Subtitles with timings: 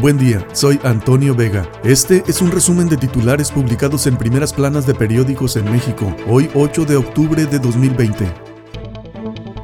[0.00, 1.68] Buen día, soy Antonio Vega.
[1.82, 6.48] Este es un resumen de titulares publicados en primeras planas de periódicos en México, hoy
[6.54, 8.47] 8 de octubre de 2020.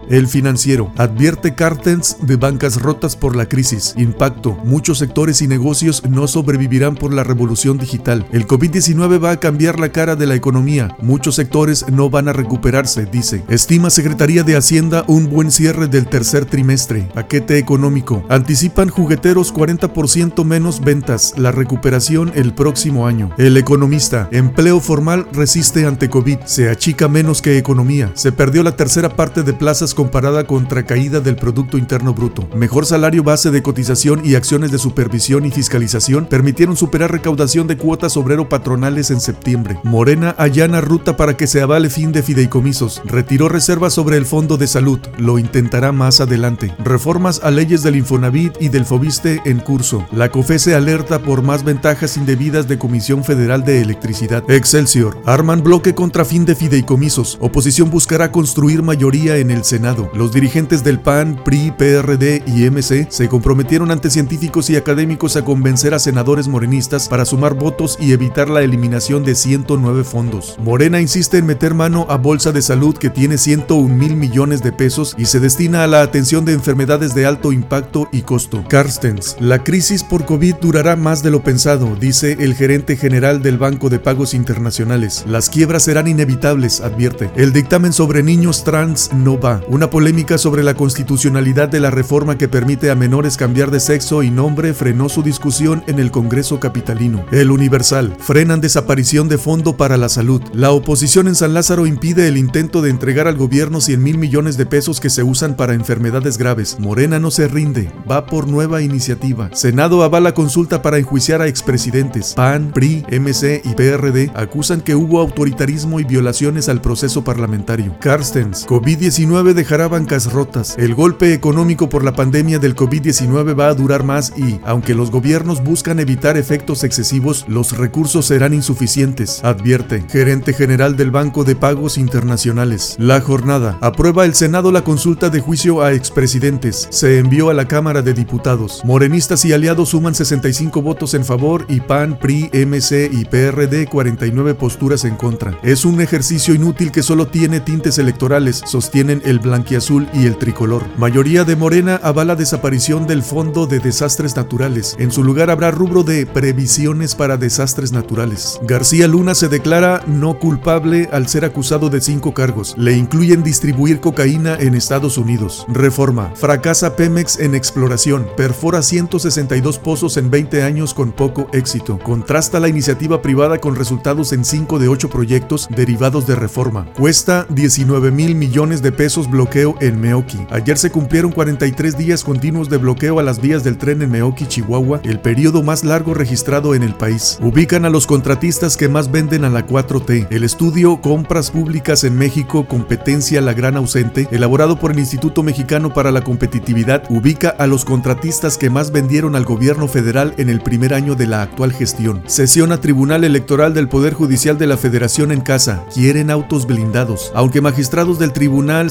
[0.09, 3.95] El financiero advierte Cartens de bancas rotas por la crisis.
[3.96, 4.59] Impacto.
[4.64, 8.27] Muchos sectores y negocios no sobrevivirán por la revolución digital.
[8.32, 10.96] El COVID-19 va a cambiar la cara de la economía.
[11.00, 13.45] Muchos sectores no van a recuperarse, dice.
[13.48, 17.09] Estima Secretaría de Hacienda un buen cierre del tercer trimestre.
[17.14, 18.25] Paquete económico.
[18.29, 21.35] Anticipan jugueteros 40% menos ventas.
[21.36, 23.30] La recuperación el próximo año.
[23.39, 24.29] El economista.
[24.32, 26.41] Empleo formal resiste ante COVID.
[26.44, 28.13] Se achica menos que economía.
[28.14, 32.48] Se perdió la tercera parte de plazas comparada contra caída del Producto Interno Bruto.
[32.55, 37.77] Mejor salario base de cotización y acciones de supervisión y fiscalización permitieron superar recaudación de
[37.77, 39.78] cuotas obrero patronales en septiembre.
[39.84, 43.00] Morena allana ruta para que se avale fin de fideicomisos.
[43.05, 44.98] Retiró reservas sobre el Fondo de Salud.
[45.19, 46.74] Lo intentará más adelante.
[46.83, 50.06] Reformas a leyes del Infonavit y del Fobiste en curso.
[50.12, 54.42] La COFESE alerta por más ventajas indebidas de Comisión Federal de Electricidad.
[54.50, 55.19] Excelsior.
[55.24, 57.38] Arman bloque contra fin de fideicomisos.
[57.41, 59.83] Oposición buscará construir mayoría en el Senado
[60.14, 65.44] los dirigentes del PAN, PRI, PRD y MC se comprometieron ante científicos y académicos a
[65.44, 70.56] convencer a senadores morenistas para sumar votos y evitar la eliminación de 109 fondos.
[70.58, 74.72] Morena insiste en meter mano a Bolsa de Salud que tiene 101 mil millones de
[74.72, 78.64] pesos y se destina a la atención de enfermedades de alto impacto y costo.
[78.69, 83.58] Carstens, la crisis por COVID durará más de lo pensado, dice el gerente general del
[83.58, 85.24] Banco de Pagos Internacionales.
[85.28, 87.30] Las quiebras serán inevitables, advierte.
[87.36, 89.60] El dictamen sobre niños trans no va.
[89.75, 94.22] Una polémica sobre la constitucionalidad de la reforma que permite a menores cambiar de sexo
[94.22, 97.27] y nombre frenó su discusión en el Congreso Capitalino.
[97.33, 98.14] El Universal.
[98.20, 100.41] Frenan desaparición de fondo para la salud.
[100.53, 104.56] La oposición en San Lázaro impide el intento de entregar al gobierno 100 mil millones
[104.56, 106.77] de pesos que se usan para enfermedades graves.
[106.78, 107.91] Morena no se rinde.
[108.09, 109.50] Va por nueva iniciativa.
[109.55, 112.34] Senado avala consulta para enjuiciar a expresidentes.
[112.34, 117.98] PAN, PRI, MC y PRD acusan que hubo autoritarismo y violaciones al proceso parlamentario.
[117.98, 118.69] Carstens.
[118.69, 120.75] COVID-19 de dejará bancas rotas.
[120.76, 125.10] El golpe económico por la pandemia del COVID-19 va a durar más y, aunque los
[125.10, 131.56] gobiernos buscan evitar efectos excesivos, los recursos serán insuficientes, advierte gerente general del Banco de
[131.56, 132.97] Pagos Internacionales.
[132.98, 133.78] La jornada.
[133.80, 136.86] Aprueba el Senado la consulta de juicio a expresidentes.
[136.91, 138.82] Se envió a la Cámara de Diputados.
[138.84, 144.56] Morenistas y aliados suman 65 votos en favor y PAN, PRI, MC y PRD 49
[144.56, 145.58] posturas en contra.
[145.62, 150.82] Es un ejercicio inútil que solo tiene tintes electorales, sostienen el blanquiazul y el tricolor.
[150.98, 154.97] Mayoría de Morena avala desaparición del Fondo de Desastres Naturales.
[154.98, 158.59] En su lugar habrá rubro de previsiones para desastres naturales.
[158.62, 162.75] García Luna se declara no culpable al ser acusado de cinco cargos.
[162.76, 165.65] Le incluyen distribuir cocaína en Estados Unidos.
[165.69, 166.32] Reforma.
[166.34, 168.26] Fracasa Pemex en exploración.
[168.36, 172.00] Perfora 162 pozos en 20 años con poco éxito.
[172.00, 176.86] Contrasta la iniciativa privada con resultados en 5 de 8 proyectos derivados de reforma.
[176.94, 180.38] Cuesta 19 mil millones de pesos bloqueo en Meoki.
[180.50, 184.47] Ayer se cumplieron 43 días continuos de bloqueo a las vías del tren en Meoki,
[184.47, 187.38] Chihuahua, el periodo más largo registrado en el país.
[187.43, 190.28] Ubican a los contratistas que más venden a la 4T.
[190.31, 195.93] El estudio Compras Públicas en México, competencia la gran ausente, elaborado por el Instituto Mexicano
[195.93, 200.62] para la Competitividad, ubica a los contratistas que más vendieron al gobierno federal en el
[200.62, 202.22] primer año de la actual gestión.
[202.27, 205.84] Sesión a Tribunal Electoral del Poder Judicial de la Federación en casa.
[205.93, 207.31] Quieren autos blindados.
[207.34, 208.91] Aunque magistrados del tribunal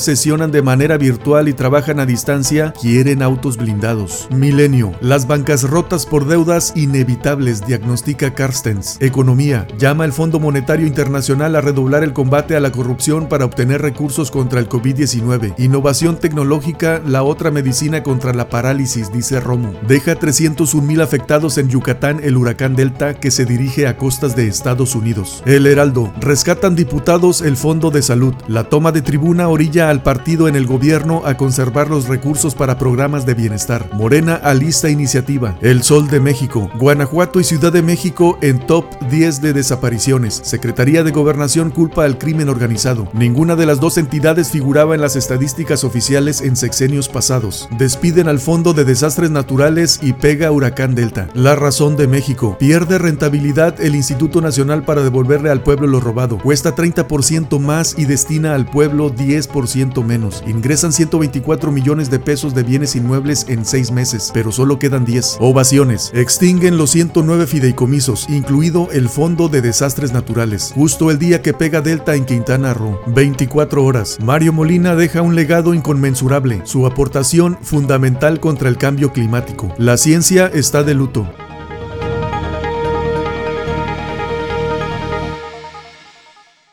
[0.51, 4.27] de manera virtual y trabajan a distancia, quieren autos blindados.
[4.31, 4.93] Milenio.
[5.01, 8.97] Las bancas rotas por deudas inevitables, diagnostica Carstens.
[8.99, 9.67] Economía.
[9.77, 14.31] Llama el Fondo Monetario Internacional a redoblar el combate a la corrupción para obtener recursos
[14.31, 15.55] contra el COVID-19.
[15.57, 19.73] Innovación tecnológica, la otra medicina contra la parálisis, dice Romo.
[19.87, 24.47] Deja 301 mil afectados en Yucatán el huracán Delta que se dirige a costas de
[24.47, 25.43] Estados Unidos.
[25.45, 26.11] El Heraldo.
[26.19, 28.33] Rescatan diputados el Fondo de Salud.
[28.47, 32.79] La toma de tribuna orilla al partido en el gobierno a conservar los recursos para
[32.79, 33.87] programas de bienestar.
[33.93, 35.55] Morena alista iniciativa.
[35.61, 36.71] El Sol de México.
[36.79, 40.41] Guanajuato y Ciudad de México en top 10 de desapariciones.
[40.43, 43.07] Secretaría de Gobernación culpa al crimen organizado.
[43.13, 47.69] Ninguna de las dos entidades figuraba en las estadísticas oficiales en sexenios pasados.
[47.77, 51.29] Despiden al Fondo de Desastres Naturales y pega Huracán Delta.
[51.35, 52.57] La razón de México.
[52.59, 56.39] Pierde rentabilidad el Instituto Nacional para devolverle al pueblo lo robado.
[56.39, 60.22] Cuesta 30% más y destina al pueblo 10% menos.
[60.47, 65.37] Ingresan 124 millones de pesos de bienes inmuebles en seis meses, pero solo quedan 10.
[65.39, 66.11] Ovaciones.
[66.13, 71.81] Extinguen los 109 fideicomisos, incluido el Fondo de Desastres Naturales, justo el día que pega
[71.81, 72.99] Delta en Quintana Roo.
[73.07, 74.17] 24 horas.
[74.23, 79.73] Mario Molina deja un legado inconmensurable, su aportación fundamental contra el cambio climático.
[79.77, 81.27] La ciencia está de luto.